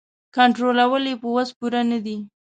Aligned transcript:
کنټرولول 0.35 1.03
یې 1.09 1.15
په 1.21 1.27
وس 1.35 1.49
پوره 1.57 1.81
نه 1.91 1.99
دي. 2.05 2.17